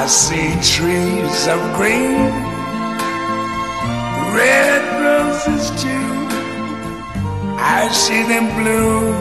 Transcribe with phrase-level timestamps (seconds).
[0.00, 2.16] I see trees of green,
[4.34, 5.90] red roses too.
[7.58, 9.12] I see them bloom.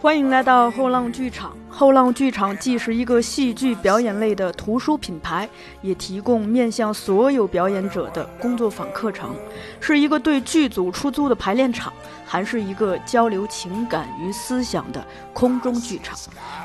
[0.00, 1.52] 欢迎来到后浪剧场。
[1.68, 5.48] 后浪剧场既是一个戏剧表演类的图书品牌，
[5.80, 9.36] 也提供面向所有表演者的工作坊课程，
[9.78, 11.92] 是一个对剧组出租的排练场，
[12.26, 16.18] 还是一个交流情感与思想的空中剧场。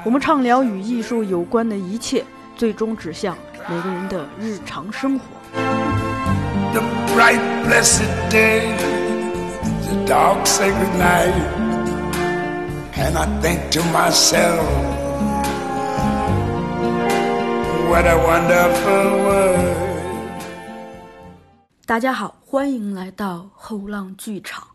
[0.03, 2.23] 我们畅聊与艺术有关的一切，
[2.59, 3.37] 最终指向
[3.69, 5.23] 每个人的日常生活。
[6.73, 6.81] The
[7.15, 8.75] bright blessed day,
[9.87, 11.31] the dark sacred night.
[12.95, 14.65] And I think to myself,
[17.87, 19.75] what a wonderful world.
[21.85, 24.67] 大家好，欢迎来到后浪剧场。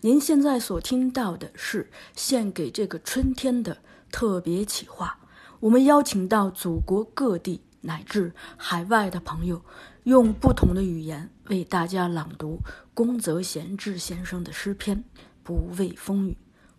[0.00, 3.78] 您现在所听到的是献给这个春天的
[4.12, 5.18] 特别企划。
[5.62, 9.62] 我们邀请到祖国各地乃至海外的朋友，
[10.02, 12.58] 用不同的语言为大家朗读
[12.94, 14.96] 宫泽贤治先生的诗篇
[15.44, 16.32] 《不畏风雨》。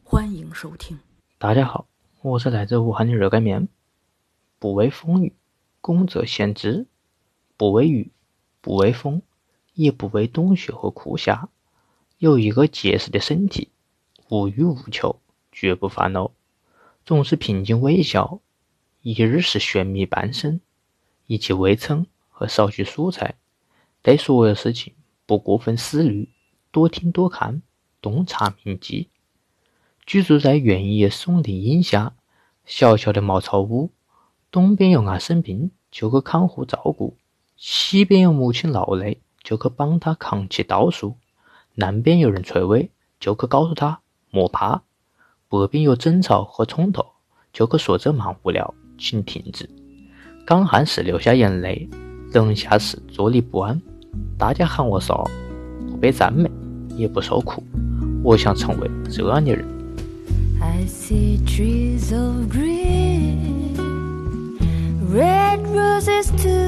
[0.03, 0.99] 欢迎收听。
[1.37, 1.87] 大家好，
[2.21, 3.69] 我是来自武汉的热干面。
[4.59, 5.33] 不畏风雨，
[5.79, 6.85] 宫泽贤治。
[7.55, 8.11] 不畏雨，
[8.59, 9.21] 不畏风，
[9.75, 11.47] 也不畏冬雪和酷夏。
[12.17, 13.69] 有一个结实的身体，
[14.27, 15.21] 无欲无求，
[15.53, 16.31] 绝不烦恼，
[17.05, 18.41] 总是平静微笑。
[19.05, 20.61] 一日是玄米半升，
[21.27, 23.35] 一切微称和少许蔬菜。
[24.01, 24.93] 对所有事情
[25.25, 26.29] 不过分思虑，
[26.71, 27.61] 多听多看，
[28.01, 29.09] 洞察铭记。
[30.05, 32.13] 居住在原野松林荫下，
[32.63, 33.91] 小小的茅草屋。
[34.49, 37.17] 东边有俺生病，就去看护照顾；
[37.57, 41.17] 西边有母亲劳累，就去帮她扛起稻束；
[41.75, 44.83] 南边有人垂危，就去告诉他莫怕；
[45.49, 47.05] 北边有争吵和冲突，
[47.51, 49.69] 就去说这蛮无聊，请停止。
[50.45, 51.87] 刚汉时流下眼泪，
[52.33, 53.81] 冷下时坐立不安。
[54.37, 55.13] 大家喊我啥？
[55.89, 56.49] 不被赞美，
[56.95, 57.63] 也不受苦。
[58.23, 59.65] 我想成为这样的人。
[60.61, 63.75] I see trees of green,
[65.13, 66.62] red roses too.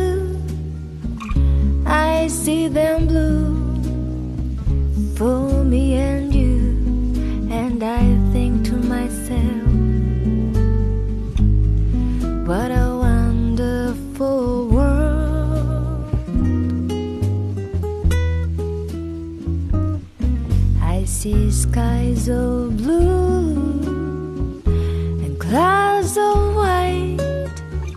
[21.05, 27.17] I see skies of blue and clouds of white,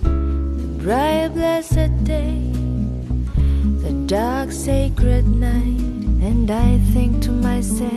[0.02, 2.52] the bright blessed day,
[3.80, 5.80] the dark sacred night,
[6.20, 7.90] and I think to myself,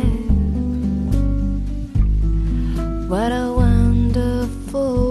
[3.09, 5.10] what a wonderful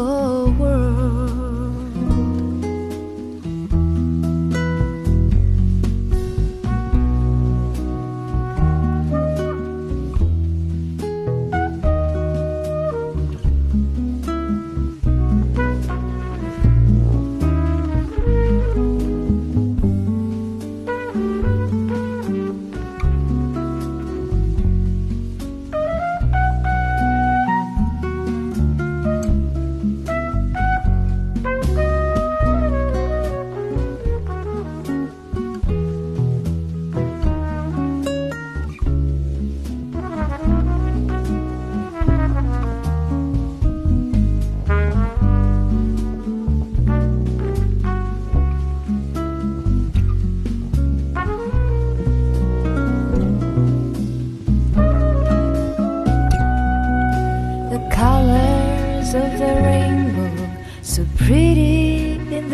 [0.00, 0.39] for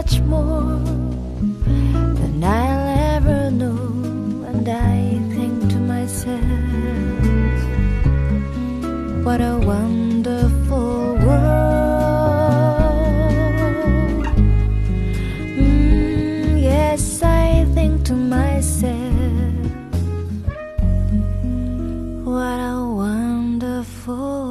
[0.00, 0.78] much more
[2.20, 3.76] than I'll ever know.
[4.50, 4.96] And I
[5.34, 6.40] think to myself,
[9.26, 11.84] what a wonderful world.
[15.58, 18.94] Mm, yes, I think to myself,
[22.24, 24.49] what a wonderful